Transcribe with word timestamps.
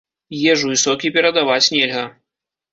Ежу 0.53 0.71
і 0.77 0.77
сокі 0.85 1.13
перадаваць 1.19 1.63
нельга. 1.77 2.11